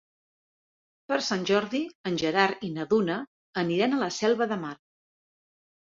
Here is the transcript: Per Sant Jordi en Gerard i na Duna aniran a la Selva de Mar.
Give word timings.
Per 1.11 1.19
Sant 1.27 1.45
Jordi 1.51 1.83
en 2.11 2.19
Gerard 2.23 2.67
i 2.71 2.73
na 2.81 2.89
Duna 2.95 3.21
aniran 3.67 3.97
a 4.01 4.05
la 4.07 4.13
Selva 4.21 4.53
de 4.55 4.63
Mar. 4.67 4.77